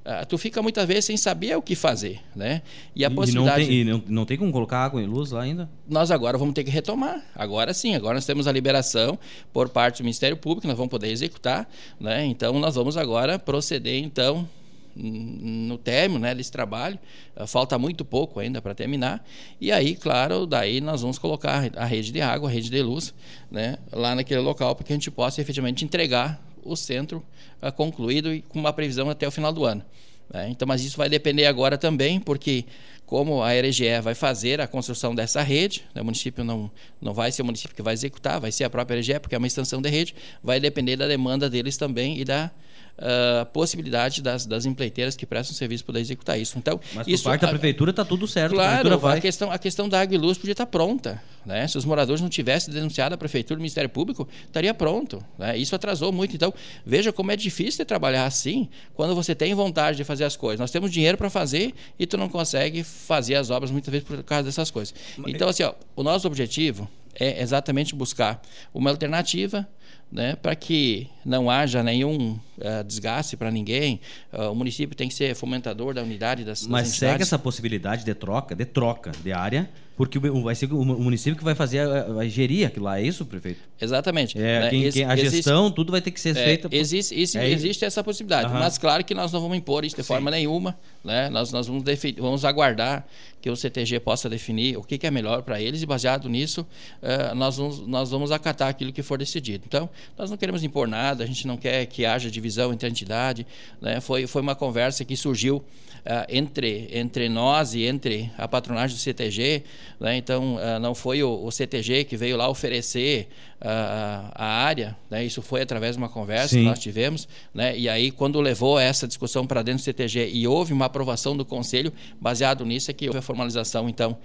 uh, 0.05 0.27
tu 0.27 0.39
fica 0.39 0.63
muitas 0.63 0.87
vezes 0.87 1.07
sem 1.07 1.17
saber 1.17 1.57
o 1.57 1.63
que 1.63 1.75
fazer, 1.75 2.21
né? 2.35 2.63
E 2.95 3.05
a 3.05 3.09
e 3.09 3.15
possibilidade... 3.15 3.63
Não 3.63 3.69
tem, 3.69 3.81
e 3.81 3.85
não, 3.85 4.03
não 4.07 4.25
tem 4.25 4.37
como 4.37 4.53
colocar 4.53 4.79
água 4.79 5.03
e 5.03 5.07
luz 5.07 5.31
lá 5.31 5.43
ainda? 5.43 5.69
Nós 5.89 6.11
agora 6.11 6.39
vamos 6.39 6.55
ter 6.55 6.65
que 6.65 6.71
retomar. 6.71 7.23
Agora 7.35 7.73
sim, 7.73 7.95
agora 7.95 8.15
nós 8.15 8.27
temos 8.27 8.47
a 8.47 8.53
liberação 8.53 9.19
por 9.53 9.69
parte 9.69 9.99
do 9.99 10.05
Ministério 10.05 10.37
Público, 10.37 10.67
nós 10.67 10.77
vamos 10.77 10.91
poder 10.91 11.09
executar, 11.09 11.69
né? 11.99 12.25
Então 12.25 12.59
nós 12.59 12.75
vamos 12.75 12.97
agora 12.97 13.39
proceder, 13.39 14.03
então, 14.03 14.49
no 14.97 15.77
término 15.77 16.21
né, 16.21 16.35
desse 16.35 16.53
trabalho, 16.53 16.99
ah, 17.35 17.47
falta 17.47 17.79
muito 17.79 18.05
pouco 18.05 18.39
ainda 18.39 18.63
para 18.63 18.75
terminar, 18.75 19.27
e 19.61 19.73
aí, 19.73 19.97
claro, 19.97 20.47
daí 20.47 20.81
nós 20.81 21.03
vamos 21.03 21.19
colocar 21.19 21.69
a 21.77 21.85
rede 21.85 22.13
de 22.13 22.21
água, 22.21 22.49
a 22.49 22.53
rede 22.53 22.71
de 22.71 22.83
luz, 22.83 23.13
né, 23.51 23.77
lá 23.93 24.15
naquele 24.15 24.41
local 24.41 24.75
para 24.75 24.85
que 24.85 24.93
a 24.93 24.97
gente 24.97 25.11
possa 25.11 25.41
efetivamente 25.41 25.85
entregar 25.85 26.41
o 26.65 26.77
centro 26.77 27.23
uh, 27.63 27.73
concluído 27.73 28.33
e 28.33 28.43
com 28.43 28.59
uma 28.59 28.73
previsão 28.73 29.11
até 29.11 29.27
o 29.27 29.31
final 29.31 29.53
do 29.53 29.65
ano. 29.65 29.85
Né? 30.33 30.49
Então, 30.51 30.67
mas 30.67 30.85
isso 30.85 30.97
vai 30.97 31.09
depender 31.09 31.47
agora 31.47 31.77
também, 31.77 32.19
porque 32.19 32.65
como 33.07 33.43
a 33.43 33.53
RGE 33.53 34.01
vai 34.03 34.15
fazer 34.15 34.61
a 34.61 34.67
construção 34.67 35.15
dessa 35.15 35.43
rede, 35.43 35.85
né, 35.95 36.01
o 36.01 36.05
município 36.05 36.43
não, 36.43 36.71
não 37.01 37.13
vai 37.13 37.31
ser 37.31 37.43
o 37.43 37.45
município 37.45 37.77
que 37.77 37.83
vai 37.83 37.93
executar, 37.93 38.41
vai 38.41 38.51
ser 38.51 38.65
a 38.65 38.71
própria 38.71 38.99
RGE, 38.99 39.21
porque 39.21 39.35
é 39.35 39.39
uma 39.39 39.47
extensão 39.47 39.81
de 39.81 39.89
rede, 39.89 40.15
vai 40.43 40.59
depender 40.59 40.97
da 40.97 41.07
demanda 41.07 41.51
deles 41.51 41.77
também 41.77 42.19
e 42.19 42.25
da 42.25 42.51
uh, 42.99 43.47
possibilidade 43.47 44.23
das, 44.23 44.47
das 44.47 44.67
empreiteiras 44.67 45.17
que 45.17 45.27
prestam 45.27 45.55
serviço 45.55 45.85
poder 45.85 46.01
executar 46.01 46.39
isso. 46.39 46.59
Então, 46.59 46.81
Mas 46.95 47.07
isso, 47.07 47.23
por 47.23 47.31
parte 47.31 47.43
da 47.43 47.49
prefeitura 47.49 47.91
está 47.91 48.05
tudo 48.05 48.27
certo. 48.27 48.55
Claro, 48.55 49.07
a, 49.07 49.15
a, 49.15 49.21
questão, 49.21 49.51
a 49.51 49.59
questão 49.59 49.89
da 49.89 50.01
água 50.01 50.15
e 50.15 50.19
luz 50.19 50.39
podia 50.39 50.53
estar 50.53 50.67
tá 50.67 50.71
pronta. 50.71 51.23
Né? 51.45 51.69
Se 51.69 51.77
os 51.77 51.85
moradores 51.85 52.23
não 52.23 52.29
tivessem 52.29 52.73
denunciado 52.73 53.15
a 53.15 53.19
prefeitura, 53.19 53.59
o 53.59 53.61
Ministério 53.61 53.91
Público, 53.91 54.27
estaria 54.47 54.73
pronto. 54.73 55.23
Né? 55.39 55.57
Isso 55.59 55.75
atrasou 55.75 56.11
muito. 56.11 56.35
Então, 56.35 56.53
veja 56.87 57.13
como 57.13 57.31
é 57.31 57.37
difícil 57.37 57.85
trabalhar 57.85 58.25
assim 58.25 58.69
quando 58.95 59.15
você 59.15 59.35
tem 59.35 59.55
vontade 59.55 59.97
de 59.97 60.05
fazer 60.05 60.25
as 60.25 60.37
coisas. 60.37 60.61
Nós 60.61 60.71
temos 60.71 60.91
dinheiro 60.91 61.19
para 61.19 61.29
fazer 61.29 61.75
e 61.99 62.07
tu 62.07 62.17
não 62.17 62.29
consegue 62.29 62.83
fazer 62.83 63.35
as 63.35 63.51
obras 63.51 63.71
muitas 63.71 63.91
vezes 63.91 64.07
por 64.07 64.23
causa 64.23 64.45
dessas 64.45 64.71
coisas. 64.71 64.95
Então, 65.27 65.49
assim, 65.49 65.63
ó, 65.63 65.75
o 65.95 66.03
nosso 66.03 66.27
objetivo 66.27 66.89
é 67.15 67.41
exatamente 67.43 67.95
buscar 67.95 68.43
uma 68.73 68.91
alternativa 68.91 69.69
né, 70.15 70.37
para 70.37 70.55
que 70.55 71.09
não 71.25 71.51
haja 71.51 71.83
nenhum 71.83 72.39
uh, 72.59 72.85
desgaste 72.87 73.37
para 73.37 73.51
ninguém. 73.51 74.01
Uh, 74.33 74.53
o 74.53 74.55
município 74.55 74.97
tem 74.97 75.09
que 75.09 75.15
ser 75.15 75.35
fomentador 75.35 75.93
da 75.93 76.03
unidade 76.03 76.45
das, 76.45 76.65
Mas 76.69 76.89
das 76.89 76.97
segue 76.97 77.23
essa 77.23 77.37
possibilidade 77.37 78.05
de 78.05 78.15
troca, 78.15 78.55
de 78.55 78.65
troca 78.65 79.11
de 79.25 79.33
área, 79.33 79.69
porque 79.97 80.19
vai 80.19 80.55
ser 80.55 80.73
o 80.73 80.85
município 80.85 81.37
que 81.37 81.45
vai 81.45 81.55
fazer, 81.55 81.87
vai 82.13 82.29
gerir 82.29 82.67
aquilo 82.67 82.87
lá, 82.87 82.99
é 82.99 83.03
isso, 83.03 83.25
prefeito? 83.25 83.61
Exatamente. 83.81 84.37
É, 84.37 84.61
né, 84.61 84.71
quem, 84.71 84.91
quem, 84.91 85.05
a 85.05 85.15
existe, 85.15 85.37
gestão, 85.37 85.71
tudo 85.71 85.93
vai 85.93 86.01
ter 86.01 86.11
que 86.11 86.21
ser 86.21 86.37
é, 86.37 86.45
feita. 86.45 86.69
Por... 86.69 86.75
Existe, 86.75 87.21
isso, 87.21 87.39
é 87.39 87.49
existe 87.49 87.85
essa 87.85 88.03
possibilidade, 88.03 88.53
uhum. 88.53 88.59
mas 88.59 88.77
claro 88.77 89.05
que 89.05 89.15
nós 89.15 89.33
não 89.33 89.41
vamos 89.41 89.57
impor 89.57 89.85
isso 89.85 89.95
de 89.95 90.03
Sim. 90.03 90.09
forma 90.09 90.31
nenhuma. 90.31 90.77
Né? 91.05 91.29
Nós, 91.29 91.53
nós 91.53 91.69
vamos, 91.69 91.85
vamos 92.19 92.45
aguardar 92.45 93.07
que 93.45 93.51
o 93.51 93.55
CTG 93.55 94.01
possa 94.01 94.27
definir 94.29 94.79
o 94.79 94.83
que, 94.83 94.97
que 94.97 95.07
é 95.07 95.11
melhor 95.11 95.43
para 95.43 95.61
eles 95.61 95.83
e 95.83 95.87
baseado 95.87 96.31
nisso 96.31 96.63
uh, 96.63 97.35
nós, 97.35 97.59
vamos, 97.59 97.87
nós 97.87 98.11
vamos 98.11 98.33
acatar 98.33 98.69
aquilo 98.69 98.91
que 98.91 99.03
for 99.03 99.19
decidido. 99.19 99.65
Então, 99.67 99.89
nós 100.17 100.31
não 100.31 100.39
queremos 100.39 100.65
impor 100.65 100.89
nada, 100.89 101.25
a 101.25 101.27
gente 101.27 101.47
não 101.47 101.59
quer 101.59 101.85
que 101.85 102.07
haja 102.07 102.31
divisão 102.31 102.73
entre 102.73 102.89
a 102.89 102.91
entidade. 102.91 103.47
Né? 103.83 104.01
Foi, 104.01 104.27
foi 104.27 104.41
uma 104.41 104.55
conversa 104.55 105.05
que 105.05 105.15
surgiu 105.15 105.57
uh, 105.59 106.25
entre, 106.29 106.89
entre 106.91 107.29
nós 107.29 107.75
e 107.75 107.85
entre 107.85 108.31
a 108.39 108.47
patronagem 108.49 108.97
do 108.97 109.01
CTG. 109.01 109.63
Né? 109.99 110.17
Então, 110.17 110.57
uh, 110.57 110.79
não 110.81 110.95
foi 110.95 111.23
o, 111.23 111.45
o, 111.45 111.51
CTG 111.51 112.05
que 112.05 112.17
veio 112.17 112.37
lá 112.37 112.49
oferecer 112.49 113.29
uh, 113.61 114.31
a 114.35 114.45
área, 114.45 114.97
né? 115.11 115.25
isso 115.25 115.41
foi 115.43 115.63
através 115.63 115.97
de 115.97 116.03
uma 116.03 116.09
conversa 116.09 116.49
Sim. 116.49 116.59
que 116.59 116.65
nós 116.65 116.79
tivemos. 116.79 117.29
Né? 117.53 117.79
E 117.79 117.89
aí, 117.89 118.11
quando 118.11 118.41
levou 118.41 118.79
essa 118.79 119.07
discussão 119.07 119.47
para 119.47 119.63
dentro 119.63 119.83
do 119.83 119.85
CTG 119.85 120.31
e 120.33 120.47
houve 120.47 120.73
uma 120.73 120.87
aprovação 120.87 121.37
do 121.37 121.45
conselho, 121.45 121.93
baseado 122.21 122.65
nisso 122.65 122.91
é 122.91 122.95
que 122.95 123.07
houve 123.07 123.19
a 123.19 123.23
formalização, 123.23 123.89
então, 123.89 124.17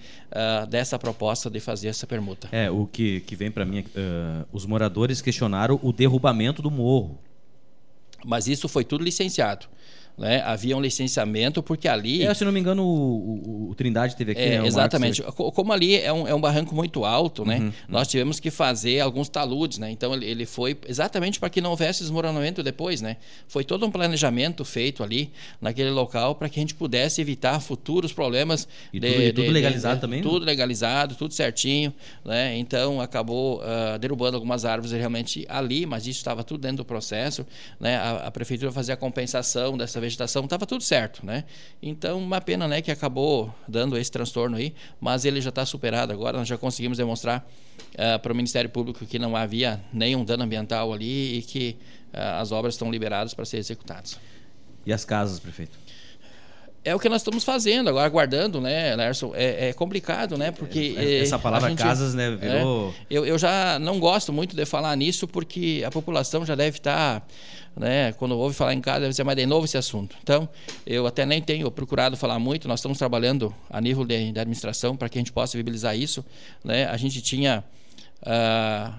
dessa 0.70 0.98
proposta 0.98 1.50
de 1.50 1.60
fazer 1.60 1.88
essa 1.88 2.06
permuta. 2.06 2.50
É, 2.52 2.70
o 2.70 2.86
que, 2.86 3.22
que 3.22 3.36
vem 3.36 3.52
para 3.52 3.66
mim, 3.66 3.84
os 4.52 4.66
moradores 4.66 5.22
questionaram 5.22 5.80
o 5.82 5.92
derrubamento 5.92 6.62
do 6.62 6.70
morro. 6.70 7.18
Mas 8.26 8.48
isso 8.48 8.68
foi 8.68 8.84
tudo 8.84 9.04
licenciado 9.04 9.68
né, 10.20 10.42
havia 10.46 10.76
um 10.76 10.82
licenciamento, 10.82 11.64
porque 11.64 11.88
ali. 11.88 12.24
É, 12.24 12.34
se 12.34 12.44
não 12.44 12.52
me 12.52 12.60
engano, 12.60 12.84
o, 12.84 13.68
o, 13.68 13.70
o 13.70 13.76
Trindade 13.76 14.18
teve 14.18 14.34
aqui. 14.34 14.42
É, 14.42 14.60
né, 14.60 14.68
exatamente. 14.68 15.24
Como 15.24 15.72
ali 15.72 15.96
é 15.96 16.12
um, 16.12 16.28
é 16.28 16.36
um 16.36 16.42
barranco 16.42 16.76
muito 16.76 17.06
alto, 17.06 17.46
né, 17.46 17.60
uhum. 17.60 17.72
nós 17.88 18.08
tivemos 18.08 18.38
que 18.38 18.52
fazer 18.52 19.00
alguns 19.00 19.30
taludes. 19.30 19.78
Né, 19.78 19.90
então 19.90 20.14
ele, 20.14 20.26
ele 20.26 20.46
foi 20.46 20.78
exatamente 20.88 21.40
para 21.40 21.50
que 21.50 21.62
não 21.62 21.70
houvesse 21.70 22.02
desmoronamento 22.02 22.62
depois. 22.62 23.02
Né, 23.02 23.16
foi 23.48 23.64
todo 23.64 23.86
um 23.86 23.92
planejamento 23.92 24.66
feito 24.66 25.04
ali, 25.04 25.32
naquele 25.62 25.90
local, 25.90 26.36
para 26.36 26.50
que 26.50 26.60
a 26.60 26.62
gente 26.62 26.76
pudesse 26.76 27.22
evitar 27.22 27.58
futuros 27.62 28.12
problemas. 28.12 28.68
E 28.92 29.00
de, 29.00 29.10
tudo, 29.10 29.22
e 29.22 29.34
tudo 29.34 29.46
de, 29.46 29.52
legalizado 29.52 29.96
de, 29.96 30.02
também? 30.02 30.22
Tudo 30.22 30.46
legalizado, 30.46 31.16
tudo 31.16 31.34
certinho. 31.34 31.94
Né, 32.26 32.58
então 32.58 33.00
acabou 33.00 33.62
uh, 33.62 33.98
derrubando 33.98 34.36
algumas 34.36 34.66
árvores 34.66 34.92
realmente 34.92 35.46
ali, 35.48 35.86
mas 35.86 36.06
isso 36.06 36.20
estava 36.20 36.44
tudo 36.44 36.60
dentro 36.60 36.78
do 36.78 36.86
processo. 36.86 37.48
Né, 37.80 37.96
a, 37.96 38.28
a 38.28 38.32
prefeitura 38.32 38.70
fazia 38.70 38.96
a 38.96 38.98
compensação 38.98 39.78
dessa 39.78 40.02
vez 40.02 40.09
vegetação, 40.10 40.44
estava 40.44 40.66
tudo 40.66 40.84
certo, 40.84 41.26
né? 41.26 41.46
Então, 41.82 42.20
uma 42.20 42.42
pena, 42.42 42.68
né, 42.68 42.82
que 42.82 42.92
acabou 42.92 43.54
dando 43.68 43.98
esse 43.98 44.12
transtorno 44.12 44.58
aí, 44.58 44.74
mas 45.00 45.26
ele 45.26 45.40
já 45.40 45.50
está 45.50 45.66
superado 45.66 46.12
agora, 46.12 46.38
nós 46.38 46.48
já 46.48 46.58
conseguimos 46.58 46.98
demonstrar 46.98 47.48
uh, 47.94 48.20
para 48.20 48.34
o 48.34 48.36
Ministério 48.36 48.70
Público 48.70 49.06
que 49.06 49.18
não 49.18 49.36
havia 49.36 49.82
nenhum 49.94 50.26
dano 50.26 50.44
ambiental 50.44 50.92
ali 50.92 51.38
e 51.38 51.42
que 51.42 51.78
uh, 52.14 52.42
as 52.42 52.52
obras 52.52 52.74
estão 52.74 52.92
liberadas 52.92 53.34
para 53.34 53.46
ser 53.46 53.58
executadas. 53.58 54.20
E 54.86 54.92
as 54.92 55.06
casas, 55.06 55.40
prefeito? 55.40 55.78
É 56.84 56.96
o 56.96 57.00
que 57.00 57.10
nós 57.10 57.22
estamos 57.22 57.44
fazendo 57.44 57.90
agora, 57.90 58.06
aguardando, 58.06 58.62
né, 58.62 58.96
Lerson? 58.96 59.34
É, 59.36 59.70
é 59.70 59.74
complicado, 59.74 60.38
né? 60.38 60.52
Porque 60.52 60.96
é, 60.98 61.20
essa 61.20 61.38
palavra 61.38 61.70
gente, 61.70 61.80
casas, 61.80 62.14
né, 62.14 62.32
virou. 62.36 62.90
É, 62.90 62.94
eu, 63.10 63.26
eu 63.26 63.38
já 63.38 63.78
não 63.80 64.00
gosto 64.00 64.32
muito 64.32 64.56
de 64.56 64.66
falar 64.66 64.96
nisso 64.96 65.28
porque 65.28 65.84
a 65.86 65.92
população 65.92 66.46
já 66.46 66.56
deve 66.56 66.78
estar, 66.78 67.26
né? 67.76 68.14
Quando 68.14 68.38
ouve 68.38 68.56
falar 68.56 68.74
em 68.74 68.82
casa, 68.82 69.02
deve 69.02 69.14
ser 69.14 69.24
mais 69.24 69.38
de 69.38 69.46
novo 69.46 69.66
esse 69.66 69.78
assunto. 69.78 70.16
Então, 70.24 70.48
eu 70.86 71.06
até 71.06 71.26
nem 71.26 71.42
tenho 71.42 71.70
procurado 71.70 72.16
falar 72.16 72.40
muito. 72.40 72.68
Nós 72.68 72.80
estamos 72.80 72.98
trabalhando 72.98 73.54
a 73.70 73.82
nível 73.82 74.06
de, 74.06 74.32
de 74.32 74.40
administração 74.40 74.96
para 74.96 75.10
que 75.10 75.18
a 75.18 75.22
gente 75.22 75.34
possa 75.34 75.58
viabilizar 75.58 75.98
isso, 75.98 76.24
né? 76.64 76.86
A 76.86 76.96
gente 76.96 77.22
tinha 77.22 77.64
uh, 78.22 78.94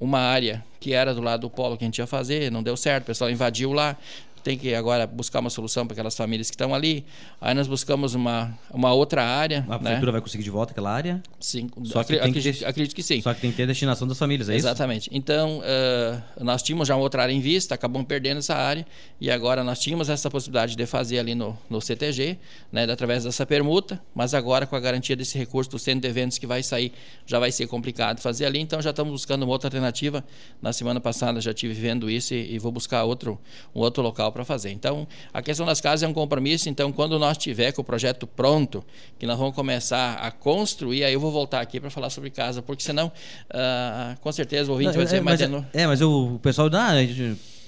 uma 0.00 0.18
área 0.18 0.64
que 0.80 0.92
era 0.92 1.14
do 1.14 1.22
lado 1.22 1.42
do 1.42 1.50
polo 1.50 1.76
que 1.78 1.84
a 1.84 1.86
gente 1.86 1.98
ia 1.98 2.06
fazer, 2.08 2.50
não 2.50 2.60
deu 2.60 2.76
certo, 2.76 3.04
o 3.04 3.06
pessoal 3.06 3.30
invadiu 3.30 3.72
lá 3.72 3.96
tem 4.42 4.58
que 4.58 4.74
agora 4.74 5.06
buscar 5.06 5.40
uma 5.40 5.50
solução 5.50 5.86
para 5.86 5.94
aquelas 5.94 6.16
famílias 6.16 6.50
que 6.50 6.54
estão 6.54 6.74
ali. 6.74 7.04
Aí 7.40 7.54
nós 7.54 7.66
buscamos 7.66 8.14
uma, 8.14 8.56
uma 8.70 8.92
outra 8.92 9.24
área. 9.24 9.64
A 9.68 9.72
né? 9.72 9.78
prefeitura 9.78 10.12
vai 10.12 10.20
conseguir 10.20 10.42
de 10.44 10.50
volta 10.50 10.72
aquela 10.72 10.90
área? 10.90 11.22
Sim, 11.38 11.68
só 11.84 12.02
que 12.02 12.14
acredito, 12.14 12.58
que 12.58 12.64
acredito, 12.64 12.94
que 12.94 13.02
sim. 13.02 13.20
Só 13.20 13.32
que 13.32 13.40
tem 13.40 13.50
que 13.50 13.56
ter 13.56 13.64
a 13.64 13.66
destinação 13.66 14.06
das 14.08 14.18
famílias, 14.18 14.48
é 14.48 14.54
Exatamente. 14.54 15.02
isso? 15.02 15.10
Então, 15.12 15.58
uh, 15.60 16.44
nós 16.44 16.62
tínhamos 16.62 16.88
já 16.88 16.96
uma 16.96 17.02
outra 17.02 17.22
área 17.22 17.32
em 17.32 17.40
vista, 17.40 17.74
acabamos 17.74 18.06
perdendo 18.06 18.38
essa 18.38 18.54
área, 18.54 18.86
e 19.20 19.30
agora 19.30 19.62
nós 19.62 19.78
tínhamos 19.78 20.08
essa 20.08 20.30
possibilidade 20.30 20.76
de 20.76 20.86
fazer 20.86 21.18
ali 21.18 21.34
no, 21.34 21.56
no 21.70 21.80
CTG, 21.80 22.38
né, 22.70 22.84
através 22.84 23.24
dessa 23.24 23.46
permuta, 23.46 24.00
mas 24.14 24.34
agora 24.34 24.66
com 24.66 24.74
a 24.74 24.80
garantia 24.80 25.14
desse 25.14 25.38
recurso 25.38 25.70
do 25.70 25.78
centro 25.78 26.00
de 26.00 26.08
eventos 26.08 26.38
que 26.38 26.46
vai 26.46 26.62
sair, 26.62 26.92
já 27.26 27.38
vai 27.38 27.52
ser 27.52 27.66
complicado 27.66 28.20
fazer 28.20 28.46
ali, 28.46 28.58
então 28.58 28.80
já 28.82 28.90
estamos 28.90 29.12
buscando 29.12 29.42
uma 29.42 29.52
outra 29.52 29.68
alternativa. 29.68 30.24
Na 30.60 30.72
semana 30.72 31.00
passada 31.00 31.40
já 31.40 31.50
estive 31.50 31.74
vendo 31.74 32.10
isso 32.10 32.34
e, 32.34 32.54
e 32.54 32.58
vou 32.58 32.72
buscar 32.72 33.04
outro, 33.04 33.40
um 33.74 33.80
outro 33.80 34.02
local 34.02 34.31
para 34.32 34.44
fazer. 34.44 34.70
Então, 34.70 35.06
a 35.32 35.42
questão 35.42 35.64
das 35.66 35.80
casas 35.80 36.02
é 36.02 36.08
um 36.08 36.12
compromisso. 36.12 36.68
Então, 36.68 36.92
quando 36.92 37.18
nós 37.18 37.36
tiver 37.38 37.72
com 37.72 37.82
o 37.82 37.84
projeto 37.84 38.26
pronto, 38.26 38.84
que 39.18 39.26
nós 39.26 39.38
vamos 39.38 39.54
começar 39.54 40.14
a 40.14 40.30
construir, 40.30 41.04
aí 41.04 41.12
eu 41.12 41.20
vou 41.20 41.30
voltar 41.30 41.60
aqui 41.60 41.78
para 41.78 41.90
falar 41.90 42.10
sobre 42.10 42.30
casa, 42.30 42.62
porque 42.62 42.82
senão, 42.82 43.08
uh, 43.08 44.18
com 44.20 44.32
certeza, 44.32 44.70
o 44.70 44.72
ouvinte 44.72 44.88
não, 44.88 44.94
vai 44.94 45.04
dizer, 45.04 45.18
é, 45.18 45.20
mas, 45.20 45.40
é, 45.40 45.48
é, 45.74 45.86
mas 45.86 46.00
o 46.00 46.38
pessoal, 46.42 46.68
ah, 46.72 46.92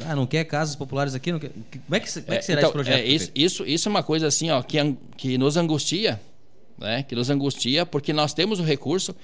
ah, 0.00 0.16
não 0.16 0.26
quer 0.26 0.44
casas 0.44 0.74
populares 0.74 1.14
aqui, 1.14 1.30
não 1.30 1.38
quer... 1.38 1.50
como 1.50 1.94
é 1.94 2.00
que, 2.00 2.20
como 2.20 2.34
é 2.34 2.38
que 2.38 2.44
será 2.44 2.60
então, 2.60 2.70
esse 2.70 2.72
projeto? 2.72 2.98
É, 2.98 3.04
isso, 3.04 3.30
isso, 3.34 3.66
isso 3.66 3.88
é 3.88 3.90
uma 3.90 4.02
coisa 4.02 4.26
assim, 4.26 4.50
ó, 4.50 4.62
que, 4.62 4.78
que 5.16 5.38
nos 5.38 5.56
angustia, 5.56 6.20
né? 6.78 7.02
Que 7.02 7.14
nos 7.14 7.30
angustia, 7.30 7.86
porque 7.86 8.12
nós 8.12 8.32
temos 8.34 8.60
o 8.60 8.62
recurso. 8.62 9.14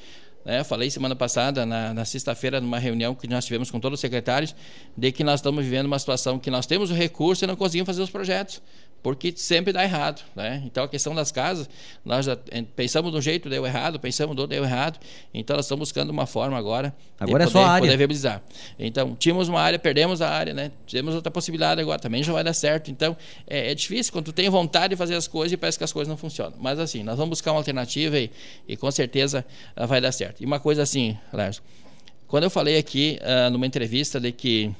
Né? 0.45 0.65
Falei 0.65 0.91
semana 0.91 1.15
passada, 1.15 1.67
na, 1.67 1.93
na 1.93 2.05
sexta-feira, 2.05 2.61
numa 2.61 2.79
reunião 2.79 3.15
que 3.15 3.29
nós 3.29 3.45
tivemos 3.45 3.71
com 3.71 3.79
todos 3.79 3.99
os 3.99 4.01
secretários, 4.01 4.55
de 4.97 5.13
que 5.13 5.23
nós 5.23 5.41
estamos 5.41 5.65
vivendo 5.65 5.87
uma 5.87 5.99
situação 5.99 6.39
que 6.39 6.51
nós 6.51 6.67
temos 6.67 6.91
o 6.91 6.95
recurso 6.95 7.45
e 7.45 7.47
não 7.47 7.57
conseguimos 7.57 7.87
fazer 7.87 8.03
os 8.03 8.11
projetos 8.11 8.63
porque 9.02 9.33
sempre 9.35 9.73
dá 9.73 9.83
errado, 9.83 10.23
né? 10.37 10.62
Então 10.66 10.85
a 10.85 10.88
questão 10.88 11.14
das 11.14 11.33
casas, 11.33 11.69
nós 12.04 12.26
já 12.26 12.37
pensamos 12.76 13.11
de 13.11 13.19
um 13.19 13.21
jeito 13.21 13.49
deu 13.49 13.64
errado, 13.64 13.99
pensamos 13.99 14.37
do 14.37 14.42
outro 14.42 14.54
deu 14.54 14.64
errado, 14.64 14.99
então 15.33 15.57
nós 15.57 15.64
estamos 15.64 15.88
buscando 15.88 16.11
uma 16.11 16.26
forma 16.26 16.59
agora 16.59 16.95
agora 17.19 17.45
de 17.45 17.50
é 17.50 17.52
poder, 17.52 17.64
só 17.64 17.64
a 17.64 17.71
área. 17.73 17.87
poder 17.87 17.97
viabilizar. 17.97 18.42
Então 18.78 19.14
tínhamos 19.14 19.49
uma 19.49 19.61
área, 19.61 19.78
perdemos 19.78 20.21
a 20.21 20.28
área, 20.28 20.52
né? 20.52 20.71
Tivemos 20.87 21.14
outra 21.14 21.30
possibilidade 21.30 21.80
agora, 21.80 21.99
também 21.99 22.23
já 22.23 22.33
vai 22.33 22.45
dar 22.45 22.52
certo. 22.52 22.90
Então 22.90 23.16
é, 23.47 23.71
é, 23.71 23.75
difícil 23.75 24.12
quando 24.12 24.26
tu 24.26 24.33
tem 24.33 24.49
vontade 24.50 24.90
de 24.90 24.97
fazer 24.97 25.14
as 25.14 25.26
coisas 25.26 25.52
e 25.52 25.57
parece 25.57 25.78
que 25.78 25.85
as 25.85 25.92
coisas 25.92 26.09
não 26.09 26.16
funcionam. 26.16 26.54
Mas 26.61 26.78
assim, 26.78 27.02
nós 27.02 27.16
vamos 27.16 27.30
buscar 27.30 27.52
uma 27.52 27.59
alternativa 27.59 28.19
e, 28.19 28.30
e 28.69 28.76
com 28.76 28.90
certeza 28.90 29.45
uh, 29.76 29.87
vai 29.87 30.00
dar 30.00 30.12
certo. 30.12 30.42
E 30.42 30.47
uma 30.47 30.61
coisa 30.61 30.83
assim, 30.83 31.16
Lércio, 31.33 31.62
quando 32.26 32.45
eu 32.45 32.50
falei 32.50 32.78
aqui 32.78 33.19
uh, 33.23 33.50
numa 33.50 33.66
entrevista 33.66 34.21
de 34.21 34.30
que 34.30 34.71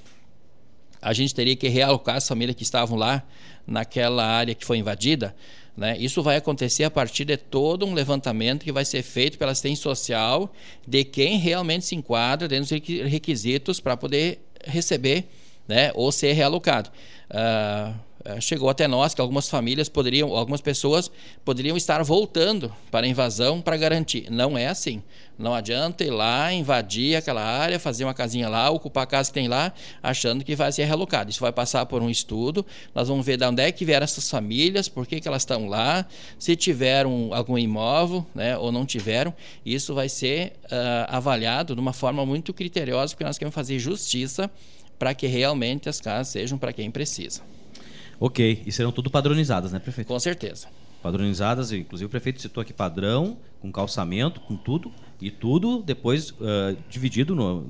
a 1.01 1.13
gente 1.13 1.35
teria 1.35 1.57
que 1.57 1.69
realocar 1.69 2.17
as 2.17 2.27
famílias 2.27 2.57
que 2.57 2.63
estavam 2.63 2.97
lá 2.97 3.23
naquela 3.67 4.25
área 4.25 4.55
que 4.55 4.65
foi 4.65 4.79
invadida. 4.79 5.35
Né? 5.77 5.97
Isso 5.99 6.23
vai 6.23 6.37
acontecer 6.37 6.85
a 6.85 6.91
partir 6.91 7.25
de 7.25 7.37
todo 7.37 7.87
um 7.87 7.95
levantamento 7.95 8.65
que 8.65 8.73
vai 8.73 8.85
ser 8.85 9.03
feito 9.03 9.39
pela 9.39 9.53
assistência 9.53 9.83
social 9.83 10.53
de 10.87 11.05
quem 11.05 11.39
realmente 11.39 11.87
se 11.87 11.95
enquadra 11.95 12.47
dentro 12.47 12.79
dos 12.79 13.11
requisitos 13.11 13.81
para 13.81 13.97
poder 13.97 14.41
receber 14.65 15.29
né, 15.67 15.91
ou 15.95 16.11
ser 16.13 16.33
realocado. 16.33 16.91
Uh, 17.31 17.95
chegou 18.41 18.69
até 18.69 18.87
nós 18.87 19.15
que 19.15 19.21
algumas 19.21 19.49
famílias 19.49 19.89
poderiam, 19.89 20.35
algumas 20.37 20.61
pessoas 20.61 21.11
poderiam 21.45 21.77
estar 21.77 22.03
voltando 22.03 22.73
para 22.91 23.07
a 23.07 23.09
invasão 23.09 23.61
para 23.61 23.77
garantir. 23.77 24.31
Não 24.31 24.59
é 24.59 24.67
assim. 24.67 25.03
Não 25.39 25.55
adianta 25.55 26.05
ir 26.05 26.11
lá, 26.11 26.53
invadir 26.53 27.17
aquela 27.17 27.43
área, 27.43 27.81
fazer 27.81 28.05
uma 28.05 28.13
casinha 28.13 28.47
lá, 28.47 28.69
ocupar 28.69 29.05
a 29.05 29.07
casa 29.07 29.31
que 29.31 29.35
tem 29.35 29.49
lá, 29.49 29.73
achando 30.03 30.45
que 30.45 30.55
vai 30.55 30.71
ser 30.71 30.85
relocado. 30.85 31.31
Isso 31.31 31.41
vai 31.41 31.51
passar 31.51 31.87
por 31.87 32.03
um 32.03 32.11
estudo. 32.11 32.65
Nós 32.95 33.09
vamos 33.09 33.25
ver 33.25 33.39
de 33.39 33.45
onde 33.47 33.63
é 33.63 33.73
que 33.73 33.87
vieram 33.87 34.05
essas 34.05 34.29
famílias, 34.29 34.87
por 34.87 35.07
que, 35.07 35.19
que 35.19 35.27
elas 35.27 35.41
estão 35.41 35.67
lá, 35.67 36.05
se 36.39 36.55
tiveram 36.55 37.31
algum 37.33 37.57
imóvel 37.57 38.27
né, 38.35 38.55
ou 38.59 38.71
não 38.71 38.85
tiveram. 38.85 39.33
Isso 39.65 39.95
vai 39.95 40.11
ser 40.11 40.53
uh, 40.67 41.07
avaliado 41.09 41.75
de 41.75 41.81
uma 41.81 41.95
forma 41.95 42.27
muito 42.27 42.53
criteriosa, 42.53 43.15
porque 43.15 43.25
nós 43.25 43.39
queremos 43.39 43.55
fazer 43.55 43.79
justiça 43.79 44.51
para 44.99 45.15
que 45.15 45.27
realmente 45.27 45.89
as 45.89 46.03
casas 46.03 46.29
sejam 46.29 46.59
para 46.59 46.71
quem 46.71 46.91
precisa. 46.91 47.41
Ok, 48.21 48.63
e 48.67 48.71
serão 48.71 48.93
tudo 48.93 49.11
padronizadas, 49.11 49.73
né, 49.73 49.79
prefeito? 49.79 50.09
Com 50.09 50.21
certeza. 50.21 50.69
Padronizadas, 51.03 51.73
inclusive 51.73 52.07
o 52.07 52.11
prefeito 52.11 52.43
citou 52.43 52.61
aqui 52.61 52.75
padrão, 52.75 53.39
com 53.61 53.73
calçamento, 53.73 54.39
com 54.41 54.55
tudo, 54.55 54.93
e 55.19 55.31
tudo 55.31 55.83
depois 55.83 56.31
uh, 56.33 56.77
dividido 56.91 57.35
no, 57.35 57.63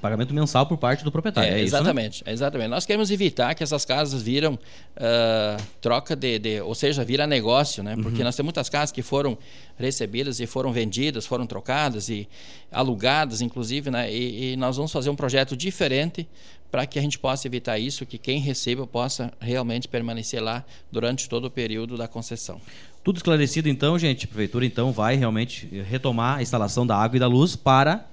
pagamento 0.00 0.32
mensal 0.32 0.66
por 0.66 0.78
parte 0.78 1.04
do 1.04 1.12
proprietário. 1.12 1.52
É, 1.52 1.60
é 1.60 1.62
exatamente, 1.62 2.16
isso, 2.16 2.24
né? 2.26 2.32
exatamente. 2.32 2.68
Nós 2.68 2.86
queremos 2.86 3.10
evitar 3.10 3.54
que 3.54 3.62
essas 3.62 3.84
casas 3.84 4.22
viram 4.22 4.54
uh, 4.54 5.62
troca 5.80 6.16
de, 6.16 6.38
de, 6.38 6.60
ou 6.60 6.74
seja, 6.74 7.04
vira 7.04 7.26
negócio, 7.26 7.82
né? 7.82 7.94
Porque 7.96 8.18
uhum. 8.18 8.24
nós 8.24 8.34
temos 8.34 8.46
muitas 8.46 8.68
casas 8.68 8.92
que 8.92 9.02
foram 9.02 9.36
recebidas 9.76 10.40
e 10.40 10.46
foram 10.46 10.72
vendidas, 10.72 11.26
foram 11.26 11.46
trocadas 11.46 12.08
e 12.08 12.28
alugadas, 12.72 13.40
inclusive, 13.40 13.90
né? 13.90 14.12
E, 14.12 14.52
e 14.52 14.56
nós 14.56 14.76
vamos 14.76 14.92
fazer 14.92 15.10
um 15.10 15.16
projeto 15.16 15.56
diferente 15.56 16.26
para 16.70 16.86
que 16.86 16.98
a 16.98 17.02
gente 17.02 17.18
possa 17.18 17.46
evitar 17.46 17.78
isso, 17.78 18.04
que 18.04 18.18
quem 18.18 18.40
receba 18.40 18.86
possa 18.86 19.32
realmente 19.40 19.88
permanecer 19.88 20.42
lá 20.42 20.64
durante 20.92 21.28
todo 21.28 21.46
o 21.46 21.50
período 21.50 21.96
da 21.96 22.06
concessão. 22.06 22.60
Tudo 23.02 23.16
esclarecido 23.16 23.68
então, 23.68 23.98
gente. 23.98 24.26
A 24.26 24.28
prefeitura 24.28 24.66
então 24.66 24.92
vai 24.92 25.16
realmente 25.16 25.66
retomar 25.88 26.38
a 26.38 26.42
instalação 26.42 26.86
da 26.86 26.96
água 26.96 27.16
e 27.16 27.20
da 27.20 27.26
luz 27.26 27.56
para 27.56 28.06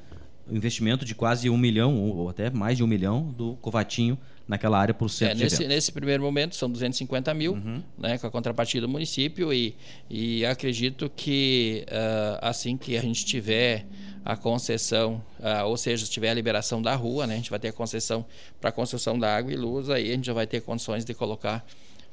investimento 0.50 1.06
de 1.06 1.16
quase 1.16 1.50
um 1.50 1.58
milhão, 1.58 2.02
ou 2.02 2.30
até 2.30 2.50
mais 2.50 2.78
de 2.78 2.84
um 2.84 2.88
milhão, 2.88 3.34
do 3.38 3.56
Covatinho 3.56 4.18
naquela 4.48 4.80
área 4.80 4.94
para 4.94 5.06
o 5.06 5.10
centro 5.10 5.40
é, 5.40 5.44
nesse, 5.44 5.68
nesse, 5.68 5.92
primeiro 5.92 6.22
momento 6.22 6.56
são 6.56 6.70
250 6.70 7.34
mil, 7.34 7.54
uhum. 7.54 7.82
né, 7.98 8.18
com 8.18 8.28
a 8.28 8.32
contrapartida 8.32 8.86
do 8.86 8.92
município 8.92 9.52
e, 9.52 9.76
e 10.10 10.46
acredito 10.46 11.12
que 11.16 11.84
uh, 11.88 12.38
assim 12.42 12.78
que 12.78 12.96
a 12.96 13.02
gente 13.02 13.26
tiver 13.26 13.88
a 14.24 14.36
concessão, 14.36 15.24
uh, 15.40 15.66
ou 15.66 15.78
seja, 15.78 16.06
se 16.06 16.12
tiver 16.12 16.30
a 16.30 16.34
liberação 16.34 16.82
da 16.82 16.96
rua, 16.96 17.26
né, 17.26 17.34
a 17.34 17.38
gente 17.38 17.50
vai 17.50 17.60
ter 17.60 17.70
a 17.70 17.74
concessão 17.74 18.26
para 18.62 18.70
a 18.70 18.74
construção 18.74 19.18
da 19.18 19.36
água 19.36 19.52
e 19.52 19.56
luz, 19.56 19.90
aí 19.90 20.12
a 20.12 20.14
gente 20.14 20.26
já 20.26 20.34
vai 20.34 20.46
ter 20.46 20.62
condições 20.62 21.04
de 21.04 21.14
colocar 21.14 21.66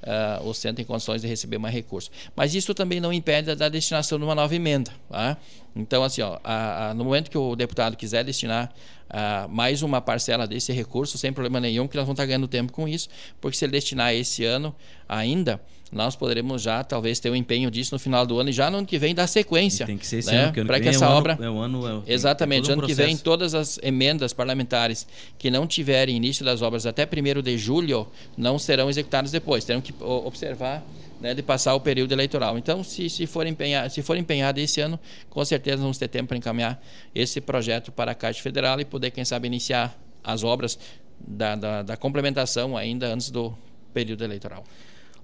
uh, 0.02 0.46
o 0.46 0.52
centro 0.52 0.82
em 0.82 0.84
condições 0.84 1.22
de 1.22 1.28
receber 1.28 1.58
mais 1.58 1.74
recursos. 1.74 2.10
Mas 2.34 2.54
isso 2.54 2.74
também 2.74 3.00
não 3.00 3.12
impede 3.12 3.54
da 3.54 3.68
destinação 3.68 4.18
de 4.18 4.24
uma 4.24 4.34
nova 4.34 4.54
emenda. 4.54 4.90
Tá? 5.08 5.36
Então, 5.74 6.04
assim, 6.04 6.22
ó, 6.22 6.38
a, 6.44 6.90
a, 6.90 6.94
no 6.94 7.04
momento 7.04 7.30
que 7.30 7.38
o 7.38 7.56
deputado 7.56 7.96
quiser 7.96 8.24
destinar 8.24 8.72
uh, 9.12 9.48
mais 9.48 9.82
uma 9.82 10.00
parcela 10.00 10.46
desse 10.46 10.72
recurso, 10.72 11.16
sem 11.16 11.32
problema 11.32 11.60
nenhum, 11.60 11.88
que 11.88 11.96
nós 11.96 12.04
vamos 12.04 12.14
estar 12.14 12.26
ganhando 12.26 12.46
tempo 12.46 12.72
com 12.72 12.86
isso, 12.86 13.08
porque 13.40 13.56
se 13.56 13.64
ele 13.64 13.72
destinar 13.72 14.14
esse 14.14 14.44
ano 14.44 14.74
ainda, 15.08 15.60
nós 15.92 16.16
poderemos 16.16 16.62
já 16.62 16.82
talvez 16.82 17.20
ter 17.20 17.28
o 17.28 17.32
um 17.32 17.36
empenho 17.36 17.70
disso 17.70 17.94
no 17.94 17.98
final 17.98 18.24
do 18.24 18.40
ano 18.40 18.48
e 18.48 18.52
já 18.52 18.70
no 18.70 18.78
ano 18.78 18.86
que 18.86 18.98
vem 18.98 19.14
dar 19.14 19.26
sequência. 19.26 19.84
E 19.84 19.86
tem 19.86 19.98
que 19.98 20.06
ser 20.06 20.18
esse 20.18 20.30
né? 20.30 20.44
ano, 20.44 20.52
que, 20.52 20.60
ano 20.60 20.66
para 20.66 20.78
que, 20.78 20.84
que 20.84 20.88
essa 20.88 21.04
é 21.04 21.08
obra 21.08 21.34
ano, 21.34 21.44
é 21.44 21.50
o 21.50 21.58
ano, 21.58 22.02
é, 22.06 22.12
exatamente, 22.12 22.70
um 22.70 22.72
ano 22.72 22.86
que 22.86 22.94
vem 22.94 23.14
todas 23.14 23.54
as 23.54 23.78
emendas 23.82 24.32
parlamentares 24.32 25.06
que 25.38 25.50
não 25.50 25.66
tiverem 25.66 26.16
início 26.16 26.44
das 26.44 26.62
obras 26.62 26.86
até 26.86 27.04
1 27.06 27.42
de 27.42 27.58
julho 27.58 28.08
não 28.36 28.58
serão 28.58 28.88
executadas 28.88 29.30
depois, 29.30 29.64
terão 29.64 29.82
que 29.82 29.92
observar 30.00 30.82
né, 31.22 31.32
de 31.34 31.42
passar 31.42 31.74
o 31.74 31.80
período 31.80 32.10
eleitoral. 32.12 32.58
Então, 32.58 32.82
se, 32.82 33.08
se, 33.08 33.26
for 33.26 33.46
empenhar, 33.46 33.88
se 33.88 34.02
for 34.02 34.16
empenhado 34.16 34.58
esse 34.58 34.80
ano, 34.80 34.98
com 35.30 35.44
certeza 35.44 35.78
vamos 35.78 35.96
ter 35.96 36.08
tempo 36.08 36.28
para 36.28 36.36
encaminhar 36.36 36.82
esse 37.14 37.40
projeto 37.40 37.92
para 37.92 38.10
a 38.10 38.14
Caixa 38.14 38.42
Federal 38.42 38.80
e 38.80 38.84
poder, 38.84 39.12
quem 39.12 39.24
sabe, 39.24 39.46
iniciar 39.46 39.96
as 40.24 40.42
obras 40.42 40.76
da, 41.20 41.54
da, 41.54 41.82
da 41.82 41.96
complementação 41.96 42.76
ainda 42.76 43.06
antes 43.06 43.30
do 43.30 43.56
período 43.94 44.24
eleitoral. 44.24 44.64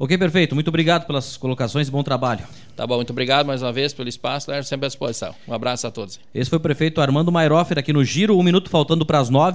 Ok, 0.00 0.16
perfeito. 0.16 0.54
Muito 0.54 0.68
obrigado 0.68 1.06
pelas 1.06 1.36
colocações 1.36 1.88
e 1.88 1.90
bom 1.90 2.04
trabalho. 2.04 2.46
Tá 2.76 2.86
bom, 2.86 2.96
muito 2.96 3.10
obrigado 3.10 3.46
mais 3.46 3.62
uma 3.62 3.72
vez 3.72 3.92
pelo 3.92 4.08
espaço, 4.08 4.46
sempre 4.62 4.86
à 4.86 4.88
disposição. 4.88 5.34
Um 5.48 5.52
abraço 5.52 5.88
a 5.88 5.90
todos. 5.90 6.20
Esse 6.32 6.48
foi 6.48 6.58
o 6.58 6.60
prefeito 6.60 7.00
Armando 7.00 7.32
Mairoffer 7.32 7.76
aqui 7.76 7.92
no 7.92 8.04
Giro, 8.04 8.38
um 8.38 8.42
minuto 8.44 8.70
faltando 8.70 9.04
para 9.04 9.18
as 9.18 9.28
nove. 9.28 9.46